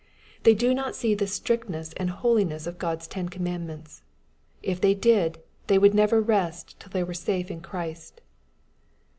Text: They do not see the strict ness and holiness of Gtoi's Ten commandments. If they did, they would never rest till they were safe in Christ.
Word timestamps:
They 0.41 0.55
do 0.55 0.73
not 0.73 0.95
see 0.95 1.13
the 1.13 1.27
strict 1.27 1.69
ness 1.69 1.93
and 1.93 2.09
holiness 2.09 2.65
of 2.65 2.79
Gtoi's 2.79 3.07
Ten 3.07 3.29
commandments. 3.29 4.01
If 4.63 4.81
they 4.81 4.95
did, 4.95 5.37
they 5.67 5.77
would 5.77 5.93
never 5.93 6.19
rest 6.21 6.79
till 6.79 6.89
they 6.89 7.03
were 7.03 7.13
safe 7.13 7.51
in 7.51 7.61
Christ. 7.61 8.19